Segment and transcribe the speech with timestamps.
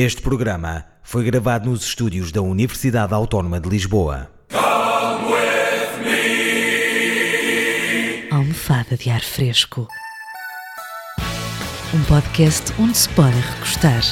[0.00, 4.30] Este programa foi gravado nos estúdios da Universidade Autónoma de Lisboa.
[8.30, 9.88] Almofada de ar fresco.
[11.92, 14.02] Um podcast onde se pode recostar.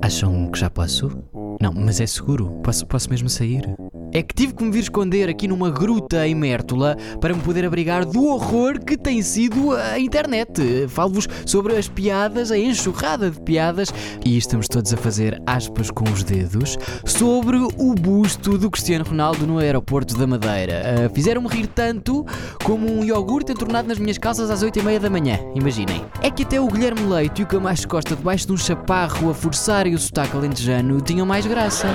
[0.00, 1.22] Acham que já posso?
[1.60, 2.62] Não, mas é seguro.
[2.62, 3.68] Posso, posso mesmo sair?
[4.12, 7.64] É que tive que me vir esconder aqui numa gruta em Mértola para me poder
[7.64, 10.88] abrigar do horror que tem sido a internet.
[10.88, 13.92] Falo-vos sobre as piadas, a enxurrada de piadas,
[14.24, 19.46] e estamos todos a fazer aspas com os dedos, sobre o busto do Cristiano Ronaldo
[19.46, 20.82] no aeroporto da Madeira.
[21.06, 22.26] Uh, Fizeram-me rir tanto
[22.64, 25.38] como um iogurte entornado nas minhas calças às 8h30 da manhã.
[25.54, 26.04] Imaginem.
[26.20, 29.34] É que até o Guilherme Leite e o Camacho Costa debaixo de um chaparro a
[29.34, 31.86] forçarem o sotaque alentejano tinham mais graça.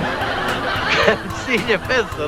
[1.46, 1.56] Sí,
[1.86, 2.26] 粉丝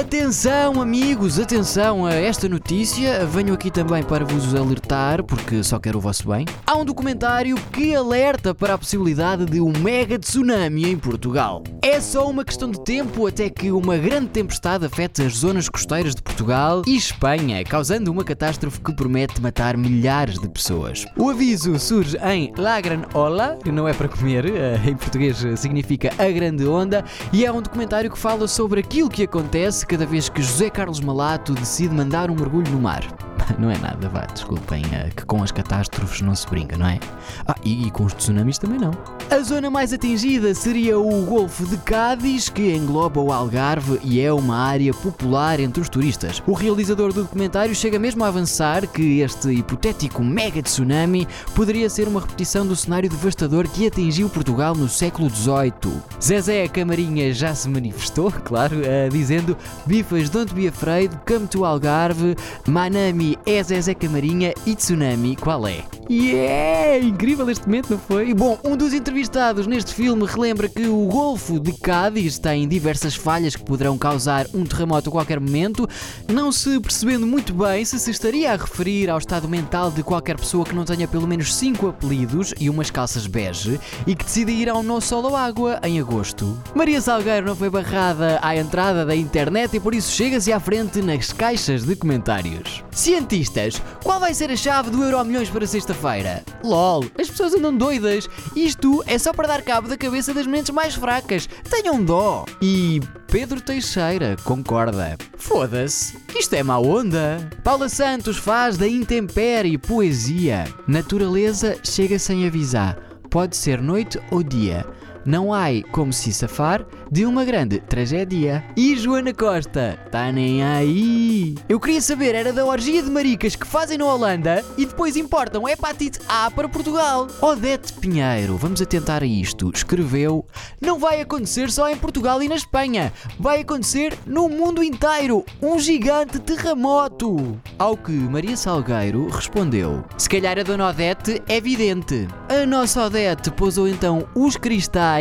[0.00, 3.24] Atenção, amigos, atenção a esta notícia.
[3.26, 6.44] Venho aqui também para vos alertar, porque só quero o vosso bem.
[6.66, 11.62] Há um documentário que alerta para a possibilidade de um mega tsunami em Portugal.
[11.80, 16.12] É só uma questão de tempo até que uma grande tempestade afete as zonas costeiras
[16.12, 21.06] de Portugal e Espanha, causando uma catástrofe que promete matar milhares de pessoas.
[21.16, 25.36] O aviso surge em La Gran Ola, que não é para comer, eh, em português
[25.56, 30.06] significa a grande onda, e é um documentário que fala sobre aquilo que acontece cada
[30.06, 33.02] vez que José Carlos Malato decide mandar um mergulho no mar.
[33.58, 36.98] Não é nada, vá, desculpem, eh, que com as catástrofes não se brinca, não é?
[37.46, 38.92] Ah, e, e com os tsunamis também não.
[39.30, 44.32] A zona mais atingida seria o Golfo de Cádiz, que engloba o Algarve e é
[44.32, 46.42] uma área popular entre os turistas.
[46.46, 52.08] O realizador do documentário chega mesmo a avançar que este hipotético mega tsunami poderia ser
[52.08, 56.02] uma repetição do cenário devastador que atingiu Portugal no século XVIII.
[56.22, 59.56] Zezé Camarinha já se manifestou, claro, eh, dizendo
[59.86, 65.84] Bifas don't be afraid, come to Algarve, Manami é Zezé Camarinha e Tsunami qual é?
[66.10, 67.04] Yeah!
[67.04, 68.34] Incrível este momento, não foi?
[68.34, 73.56] Bom, um dos entrevistados neste filme relembra que o Golfo de Cádiz tem diversas falhas
[73.56, 75.88] que poderão causar um terremoto a qualquer momento,
[76.30, 80.38] não se percebendo muito bem se se estaria a referir ao estado mental de qualquer
[80.38, 84.50] pessoa que não tenha pelo menos 5 apelidos e umas calças bege e que decida
[84.50, 86.56] ir ao No Solo Água em agosto.
[86.74, 91.00] Maria Salgueiro não foi barrada à entrada da internet e por isso chega-se à frente
[91.00, 92.84] nas caixas de comentários.
[93.24, 96.44] Cientistas, qual vai ser a chave do Euro Milhões para sexta-feira?
[96.62, 98.28] LOL, as pessoas andam doidas.
[98.54, 101.48] Isto é só para dar cabo da cabeça das mentes mais fracas.
[101.70, 102.44] Tenham dó.
[102.60, 105.16] E Pedro Teixeira concorda.
[105.38, 107.50] Foda-se, isto é má onda.
[107.62, 110.64] Paula Santos faz da intempérie poesia.
[110.86, 112.98] Naturaleza chega sem avisar.
[113.30, 114.84] Pode ser noite ou dia.
[115.26, 118.62] Não há como se safar de uma grande tragédia.
[118.76, 121.54] E Joana Costa, tá nem aí.
[121.66, 125.66] Eu queria saber, era da orgia de maricas que fazem na Holanda e depois importam
[125.66, 127.26] hepatite A para Portugal.
[127.40, 130.44] Odete Pinheiro, vamos atentar a isto, escreveu:
[130.80, 133.10] Não vai acontecer só em Portugal e na Espanha,
[133.40, 135.44] vai acontecer no mundo inteiro.
[135.62, 137.58] Um gigante terremoto.
[137.78, 142.28] Ao que Maria Salgueiro respondeu: Se calhar a dona Odete é evidente.
[142.48, 145.13] A nossa Odete pousou então os cristais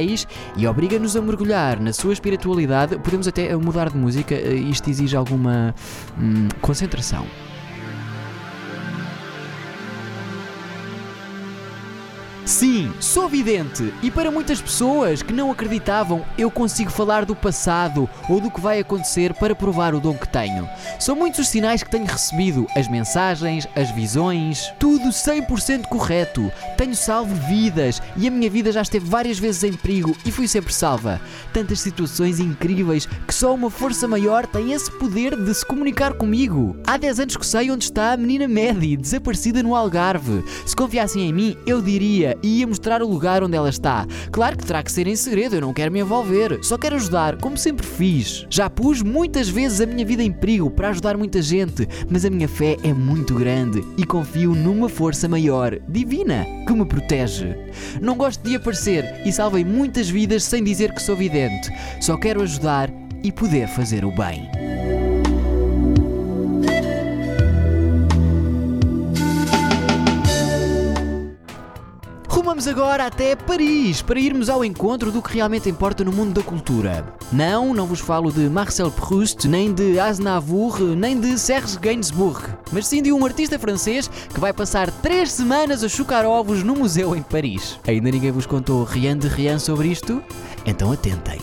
[0.56, 2.98] e obriga-nos a mergulhar na sua espiritualidade.
[3.00, 5.76] Podemos até mudar de música, isto exige alguma
[6.18, 7.26] hum, concentração.
[12.64, 18.10] Sim, sou vidente e para muitas pessoas que não acreditavam, eu consigo falar do passado
[18.30, 20.70] ou do que vai acontecer para provar o dom que tenho.
[20.98, 26.50] São muitos os sinais que tenho recebido, as mensagens, as visões, tudo 100% correto.
[26.78, 30.48] Tenho salvo vidas e a minha vida já esteve várias vezes em perigo e fui
[30.48, 31.20] sempre salva.
[31.52, 36.78] Tantas situações incríveis que só uma força maior tem esse poder de se comunicar comigo.
[36.88, 40.46] Há 10 anos que sei onde está a menina Maddie, desaparecida no Algarve.
[40.66, 44.06] Se confiassem em mim, eu diria e ia mostrar o lugar onde ela está.
[44.32, 47.38] Claro que terá que ser em segredo, eu não quero me envolver, só quero ajudar,
[47.38, 48.46] como sempre fiz.
[48.50, 52.30] Já pus muitas vezes a minha vida em perigo para ajudar muita gente, mas a
[52.30, 57.56] minha fé é muito grande e confio numa força maior, divina, que me protege.
[58.02, 61.70] Não gosto de aparecer e salvei muitas vidas sem dizer que sou vidente.
[62.02, 62.90] Só quero ajudar
[63.24, 64.73] e poder fazer o bem.
[72.64, 76.42] Rumamos agora até Paris para irmos ao encontro do que realmente importa no mundo da
[76.42, 77.14] cultura.
[77.30, 82.88] Não, não vos falo de Marcel Proust, nem de Aznavour, nem de Serge Gainsbourg, mas
[82.88, 87.14] sim de um artista francês que vai passar três semanas a chocar ovos no museu
[87.14, 87.78] em Paris.
[87.86, 90.24] Ainda ninguém vos contou rien de rien sobre isto?
[90.66, 91.42] Então atentem.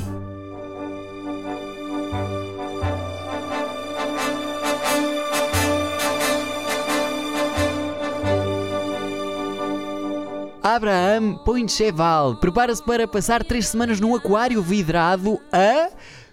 [10.62, 12.36] Abraham Poincheval.
[12.36, 15.90] Prepara-se para passar três semanas num aquário vidrado a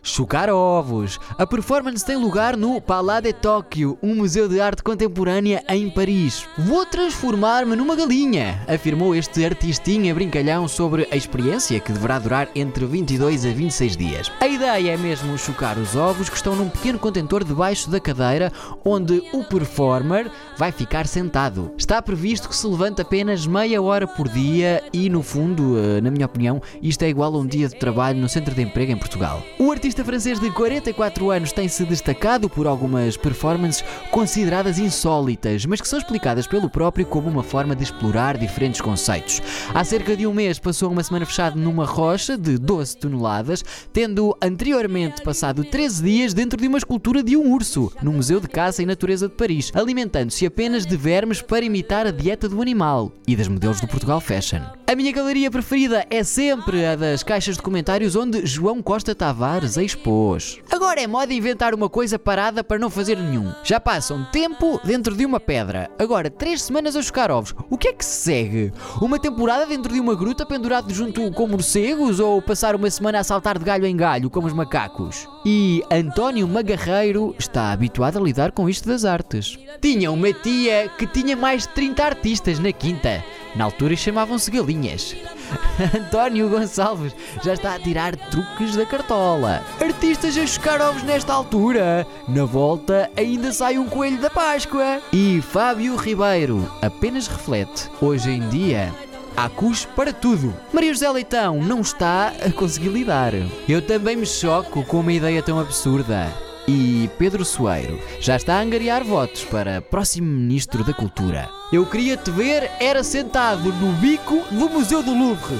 [0.08, 1.20] chocar ovos.
[1.38, 6.46] A performance tem lugar no Palais de Tóquio, um museu de arte contemporânea em Paris.
[6.58, 12.86] Vou transformar-me numa galinha, afirmou este artistinha brincalhão sobre a experiência que deverá durar entre
[12.86, 14.32] 22 a 26 dias.
[14.40, 18.52] A ideia é mesmo chocar os ovos que estão num pequeno contentor debaixo da cadeira
[18.84, 21.72] onde o performer vai ficar sentado.
[21.78, 26.10] Está previsto que se levante apenas meia hora por dia e, no fundo, eh, na
[26.10, 28.98] minha opinião, isto é igual a um dia de trabalho no centro de emprego em
[28.98, 29.44] Portugal.
[29.60, 35.82] O artista francês de 44 anos tem se destacado por algumas performances consideradas insólitas, mas
[35.82, 39.42] que são explicadas pelo próprio como uma forma de explorar diferentes conceitos.
[39.74, 44.38] Há cerca de um mês passou uma semana fechado numa rocha de 12 toneladas, tendo
[44.42, 48.84] anteriormente passado 13 dias dentro de uma escultura de um urso, no Museu de Caça
[48.84, 53.36] e Natureza de Paris, alimentando-se apenas de vermes para imitar a dieta do animal e
[53.36, 54.77] das modelos do Portugal Fashion.
[54.90, 59.76] A minha galeria preferida é sempre a das caixas de comentários onde João Costa Tavares
[59.76, 60.62] expôs.
[60.72, 63.52] Agora é moda inventar uma coisa parada para não fazer nenhum.
[63.66, 65.92] Já passam tempo dentro de uma pedra.
[66.00, 67.54] Agora, três semanas a chocar ovos.
[67.70, 68.72] O que é que se segue?
[69.02, 73.26] Uma temporada dentro de uma gruta pendurado junto com morcegos ou passar uma semana a
[73.26, 75.28] saltar de galho em galho como os macacos?
[75.46, 79.60] E António Magarreiro está habituado a lidar com isto das artes.
[79.82, 83.22] Tinha uma tia que tinha mais de 30 artistas na quinta.
[83.56, 85.16] Na altura chamavam-se galinhas.
[85.96, 89.64] António Gonçalves já está a tirar truques da cartola.
[89.80, 92.06] Artistas a chocar ovos nesta altura.
[92.28, 95.02] Na volta ainda sai um coelho da Páscoa.
[95.12, 97.90] E Fábio Ribeiro apenas reflete.
[98.02, 98.94] Hoje em dia
[99.38, 100.52] Há cus para tudo.
[100.74, 103.34] Maria José Leitão não está a conseguir lidar.
[103.70, 106.47] Eu também me choco com uma ideia tão absurda.
[106.70, 111.50] E Pedro Soeiro já está a angariar votos para próximo Ministro da Cultura.
[111.72, 115.56] Eu queria te ver, era sentado no bico do Museu do Louvre.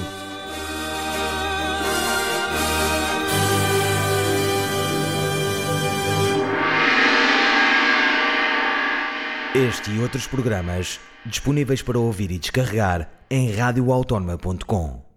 [9.54, 15.07] Este e outros programas disponíveis para ouvir e descarregar em radioautónoma.com.